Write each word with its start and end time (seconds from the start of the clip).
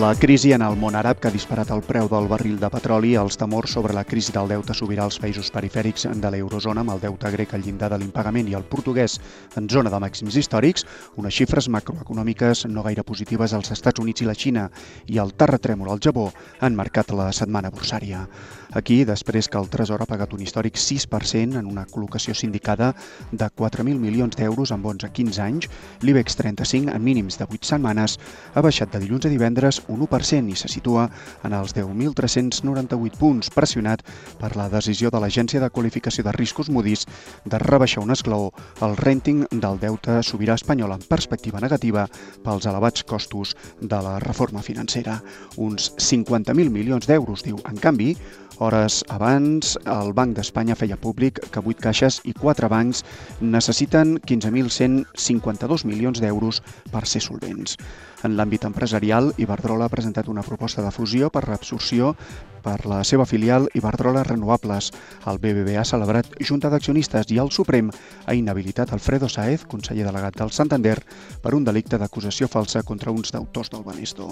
La 0.00 0.14
crisi 0.14 0.54
en 0.56 0.62
el 0.64 0.78
món 0.80 0.94
àrab 0.96 1.18
que 1.20 1.28
ha 1.28 1.32
disparat 1.34 1.68
el 1.74 1.82
preu 1.84 2.06
del 2.08 2.24
barril 2.30 2.54
de 2.56 2.68
petroli, 2.72 3.10
els 3.20 3.36
temors 3.36 3.74
sobre 3.76 3.92
la 3.92 4.04
crisi 4.08 4.32
del 4.32 4.48
deute 4.48 4.72
sobirà 4.72 5.04
als 5.04 5.18
països 5.20 5.50
perifèrics 5.52 6.06
de 6.22 6.30
l'eurozona 6.32 6.80
amb 6.80 6.94
el 6.94 7.02
deute 7.02 7.28
grec 7.34 7.52
al 7.52 7.60
llindar 7.66 7.90
de 7.92 7.98
l'impagament 8.00 8.48
i 8.48 8.56
el 8.56 8.64
portuguès 8.70 9.18
en 9.60 9.68
zona 9.68 9.92
de 9.92 10.00
màxims 10.00 10.38
històrics, 10.40 10.86
unes 11.20 11.36
xifres 11.36 11.68
macroeconòmiques 11.68 12.64
no 12.72 12.84
gaire 12.86 13.04
positives 13.04 13.52
als 13.52 13.74
Estats 13.76 14.00
Units 14.00 14.24
i 14.24 14.30
la 14.30 14.38
Xina 14.44 14.70
i 15.04 15.20
el 15.20 15.34
terratrèmol 15.36 15.92
al 15.92 16.00
Japó 16.00 16.30
han 16.60 16.80
marcat 16.80 17.12
la 17.12 17.28
setmana 17.36 17.68
bursària. 17.68 18.24
Aquí, 18.72 19.04
després 19.04 19.48
que 19.50 19.58
el 19.58 19.68
Tresor 19.68 20.00
ha 20.00 20.06
pagat 20.06 20.32
un 20.32 20.40
històric 20.40 20.78
6% 20.78 21.58
en 21.58 21.66
una 21.66 21.84
col·locació 21.90 22.36
sindicada 22.38 22.94
de 23.32 23.50
4.000 23.50 23.98
milions 23.98 24.38
d'euros 24.38 24.70
en 24.70 24.80
bons 24.80 25.04
a 25.04 25.10
15 25.12 25.42
anys, 25.42 25.68
l'IBEX 26.00 26.38
35 26.38 26.94
en 26.94 27.02
mínims 27.02 27.36
de 27.36 27.50
8 27.50 27.74
setmanes 27.74 28.16
ha 28.54 28.62
baixat 28.62 28.94
de 28.94 29.02
dilluns 29.02 29.26
a 29.26 29.34
divendres 29.34 29.82
un 29.90 30.00
1% 30.06 30.50
i 30.50 30.56
se 30.56 30.70
situa 30.70 31.08
en 31.44 31.54
els 31.56 31.74
10.398 31.76 33.18
punts, 33.20 33.50
pressionat 33.54 34.04
per 34.40 34.54
la 34.56 34.68
decisió 34.72 35.10
de 35.10 35.20
l'Agència 35.20 35.60
de 35.60 35.70
Qualificació 35.70 36.24
de 36.24 36.34
Riscos 36.36 36.70
Moody's 36.70 37.06
de 37.44 37.58
rebaixar 37.58 38.04
un 38.04 38.14
esglaó 38.14 38.50
el 38.86 38.96
renting 38.96 39.44
del 39.50 39.80
deute 39.82 40.20
sobirà 40.26 40.54
espanyol 40.58 40.94
en 40.96 41.06
perspectiva 41.08 41.60
negativa 41.60 42.06
pels 42.44 42.68
elevats 42.70 43.04
costos 43.04 43.56
de 43.80 44.02
la 44.04 44.18
reforma 44.22 44.62
financera. 44.62 45.20
Uns 45.56 45.92
50.000 45.98 46.70
milions 46.70 47.10
d'euros, 47.10 47.44
diu. 47.44 47.58
En 47.68 47.76
canvi, 47.82 48.14
Hores 48.60 48.98
abans, 49.08 49.78
el 49.88 50.10
Banc 50.12 50.34
d'Espanya 50.36 50.74
feia 50.76 50.98
públic 51.00 51.38
que 51.48 51.62
8 51.64 51.80
caixes 51.80 52.18
i 52.28 52.34
4 52.36 52.68
bancs 52.68 53.00
necessiten 53.40 54.18
15.152 54.20 55.86
milions 55.88 56.20
d'euros 56.20 56.60
per 56.92 57.06
ser 57.08 57.22
solvents. 57.24 57.78
En 58.22 58.36
l'àmbit 58.36 58.66
empresarial, 58.68 59.32
Iberdrola 59.40 59.86
ha 59.88 59.92
presentat 59.92 60.28
una 60.28 60.44
proposta 60.44 60.82
de 60.84 60.90
fusió 60.92 61.30
per 61.32 61.46
reabsorció 61.46 62.14
per 62.60 62.84
la 62.84 63.02
seva 63.04 63.24
filial 63.24 63.68
Iberdrola 63.74 64.22
Renovables. 64.24 64.90
El 65.26 65.38
BBB 65.40 65.78
ha 65.80 65.84
celebrat 65.88 66.28
junta 66.44 66.68
d'accionistes 66.68 67.30
i 67.32 67.38
el 67.40 67.50
Suprem 67.50 67.90
ha 68.26 68.34
inhabilitat 68.36 68.92
Alfredo 68.92 69.28
Saez, 69.32 69.64
conseller 69.64 70.04
delegat 70.06 70.36
del 70.36 70.52
Santander, 70.52 70.98
per 71.40 71.54
un 71.56 71.64
delicte 71.64 71.98
d'acusació 71.98 72.48
falsa 72.52 72.82
contra 72.84 73.10
uns 73.10 73.32
deutors 73.32 73.72
del 73.72 73.84
Banesto. 73.86 74.28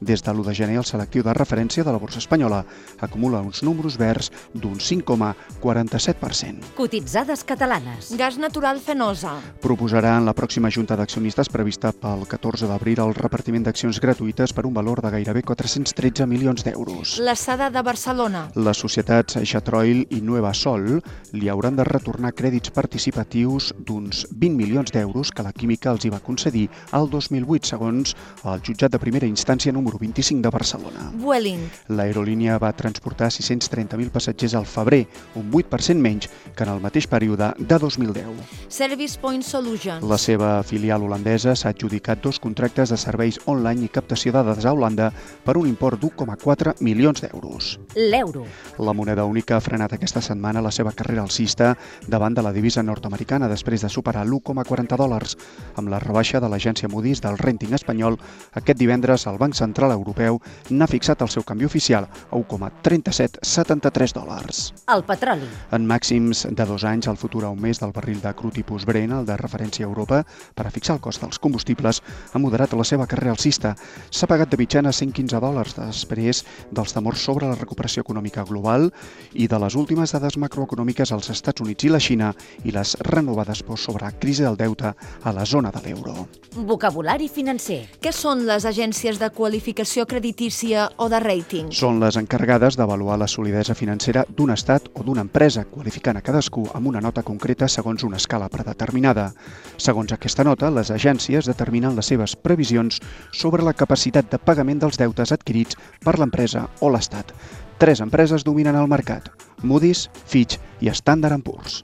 Des 0.00 0.20
de 0.22 0.32
l'1 0.32 0.44
de 0.44 0.54
gener, 0.54 0.76
el 0.82 0.84
selectiu 0.84 1.24
de 1.24 1.34
referència 1.34 1.84
de 1.84 1.92
la 1.92 1.98
borsa 1.98 2.20
espanyola 2.20 2.64
acumula 3.00 3.40
uns 3.40 3.62
números 3.64 3.96
verds 3.96 4.30
d'un 4.52 4.76
5,47%. 4.76 6.74
Cotitzades 6.76 7.44
catalanes. 7.44 8.12
Gas 8.16 8.38
natural 8.38 8.80
fenosa. 8.80 9.38
Proposarà 9.64 10.18
en 10.18 10.28
la 10.28 10.36
pròxima 10.36 10.70
junta 10.70 10.96
d'accionistes 11.00 11.48
prevista 11.48 11.92
pel 11.96 12.26
14 12.28 12.68
d'abril 12.68 13.00
el 13.00 13.16
repartiment 13.30 13.62
d'accions 13.62 14.00
gratuïtes 14.02 14.50
per 14.50 14.64
un 14.66 14.74
valor 14.74 14.98
de 15.04 15.10
gairebé 15.14 15.44
413 15.46 16.26
milions 16.26 16.64
d'euros. 16.66 17.12
L'assada 17.22 17.68
de 17.70 17.82
Barcelona. 17.86 18.48
Les 18.58 18.78
societats 18.82 19.38
Xatroil 19.46 20.02
i 20.10 20.18
Nueva 20.20 20.50
Sol 20.52 20.98
li 21.30 21.46
hauran 21.48 21.78
de 21.78 21.86
retornar 21.86 22.32
crèdits 22.34 22.74
participatius 22.74 23.70
d'uns 23.78 24.24
20 24.32 24.58
milions 24.58 24.90
d'euros 24.90 25.30
que 25.30 25.44
la 25.46 25.52
Química 25.54 25.92
els 25.94 26.04
hi 26.04 26.10
va 26.10 26.18
concedir 26.18 26.64
al 26.90 27.06
2008, 27.12 27.70
segons 27.70 28.16
el 28.42 28.64
jutjat 28.66 28.90
de 28.90 28.98
primera 28.98 29.30
instància 29.30 29.70
número 29.70 30.00
25 30.02 30.42
de 30.42 30.50
Barcelona. 30.50 31.06
Vueling. 31.22 31.62
L'aerolínia 31.94 32.58
va 32.58 32.72
transportar 32.74 33.30
630.000 33.30 34.10
passatgers 34.10 34.58
al 34.58 34.66
febrer, 34.66 35.04
un 35.38 35.54
8% 35.54 36.02
menys 36.02 36.26
que 36.56 36.66
en 36.66 36.74
el 36.74 36.82
mateix 36.82 37.06
període 37.06 37.52
de 37.60 37.78
2010. 37.78 38.42
Service 38.68 39.22
Point 39.22 39.46
Solutions. 39.46 40.02
La 40.02 40.18
seva 40.18 40.56
filial 40.66 41.06
holandesa 41.06 41.54
s'ha 41.54 41.70
adjudicat 41.70 42.18
dos 42.26 42.42
contractes 42.42 42.90
de 42.90 42.98
serveis 43.20 43.40
online 43.44 43.84
i 43.84 43.92
captació 43.92 44.32
de 44.32 44.40
dades 44.46 44.64
a 44.64 44.72
Holanda 44.72 45.10
per 45.44 45.58
un 45.60 45.68
import 45.68 46.00
d'1,4 46.00 46.78
milions 46.80 47.20
d'euros 47.20 47.40
euros. 47.50 47.80
L'euro. 47.94 48.44
La 48.78 48.92
moneda 48.92 49.24
única 49.24 49.56
ha 49.56 49.60
frenat 49.60 49.92
aquesta 49.92 50.20
setmana 50.20 50.62
la 50.62 50.70
seva 50.70 50.92
carrera 50.92 51.22
alcista 51.22 51.76
davant 52.06 52.34
de 52.34 52.42
la 52.42 52.52
divisa 52.52 52.82
nord-americana 52.82 53.48
després 53.48 53.82
de 53.82 53.88
superar 53.88 54.24
l'1,40 54.26 54.96
dòlars. 54.96 55.36
Amb 55.76 55.90
la 55.90 56.00
rebaixa 56.00 56.40
de 56.40 56.48
l'agència 56.48 56.88
Moody's 56.88 57.20
del 57.20 57.38
renting 57.38 57.74
espanyol, 57.74 58.18
aquest 58.54 58.78
divendres 58.78 59.26
el 59.26 59.38
Banc 59.38 59.54
Central 59.54 59.92
Europeu 59.92 60.40
n'ha 60.70 60.88
fixat 60.88 61.22
el 61.22 61.30
seu 61.30 61.44
canvi 61.44 61.66
oficial 61.66 62.06
a 62.06 62.36
1,3773 62.36 64.14
dòlars. 64.14 64.62
El 64.88 65.04
petroli. 65.04 65.48
En 65.72 65.86
màxims 65.86 66.46
de 66.46 66.66
dos 66.66 66.84
anys, 66.84 67.08
el 67.08 67.18
futur 67.20 67.44
a 67.44 67.50
un 67.50 67.60
mes 67.60 67.80
del 67.80 67.92
barril 67.92 68.20
de 68.20 68.34
cru 68.34 68.50
tipus 68.50 68.86
Brent, 68.86 69.12
el 69.12 69.26
de 69.26 69.36
referència 69.36 69.86
a 69.86 69.88
Europa, 69.88 70.24
per 70.54 70.66
a 70.66 70.70
fixar 70.74 70.96
el 70.96 71.04
cost 71.04 71.22
dels 71.22 71.38
combustibles, 71.38 72.02
ha 72.32 72.38
moderat 72.38 72.72
la 72.74 72.84
seva 72.84 73.06
carrera 73.10 73.34
alcista. 73.34 73.74
S'ha 74.10 74.28
pagat 74.30 74.52
de 74.52 74.58
mitjana 74.60 74.92
115 74.94 75.40
dòlars 75.42 75.76
després 75.78 76.44
dels 76.70 76.94
temors 76.94 77.24
sobre 77.26 77.48
la 77.50 77.58
recuperació 77.58 78.04
econòmica 78.06 78.44
global 78.48 78.88
i 79.34 79.48
de 79.50 79.58
les 79.60 79.76
últimes 79.78 80.14
dades 80.14 80.38
macroeconòmiques 80.38 81.12
als 81.12 81.30
Estats 81.34 81.64
Units 81.64 81.84
i 81.84 81.92
la 81.92 82.00
Xina 82.00 82.30
i 82.64 82.74
les 82.74 82.94
renovades 83.10 83.64
pors 83.66 83.88
sobre 83.88 84.06
la 84.06 84.14
crisi 84.18 84.46
del 84.46 84.58
deute 84.60 84.94
a 84.94 85.32
la 85.34 85.44
zona 85.44 85.72
de 85.74 85.82
l'euro. 85.84 86.28
Vocabulari 86.54 87.28
financer. 87.30 87.82
Què 88.02 88.12
són 88.14 88.44
les 88.46 88.66
agències 88.66 89.18
de 89.20 89.30
qualificació 89.34 90.06
creditícia 90.06 90.88
o 90.98 91.08
de 91.10 91.20
rating? 91.22 91.70
Són 91.74 92.00
les 92.02 92.18
encarregades 92.20 92.78
d'avaluar 92.78 93.18
la 93.20 93.28
solidesa 93.30 93.76
financera 93.78 94.24
d'un 94.28 94.50
estat 94.54 94.88
o 94.94 95.04
d'una 95.06 95.24
empresa, 95.26 95.66
qualificant 95.70 96.18
a 96.18 96.24
cadascú 96.26 96.66
amb 96.74 96.90
una 96.90 97.02
nota 97.02 97.22
concreta 97.26 97.68
segons 97.68 98.04
una 98.06 98.18
escala 98.18 98.48
predeterminada. 98.48 99.30
Segons 99.80 100.12
aquesta 100.12 100.44
nota, 100.44 100.68
les 100.68 100.90
agències 100.92 101.46
determinen 101.48 101.96
les 101.96 102.10
seves 102.12 102.34
previsions 102.36 103.00
sobre 103.32 103.64
la 103.64 103.72
capacitat 103.72 104.28
de 104.28 104.36
pagament 104.36 104.82
dels 104.82 105.00
deutes 105.00 105.32
adquirits 105.32 105.80
per 106.04 106.18
l'empresa 106.20 106.66
o 106.84 106.92
l'Estat. 106.92 107.32
Tres 107.80 108.04
empreses 108.04 108.44
dominen 108.44 108.76
el 108.76 108.92
mercat, 108.92 109.32
Moody's, 109.64 110.10
Fitch 110.28 110.60
i 110.84 110.92
Standard 110.92 111.40
Poor's. 111.46 111.80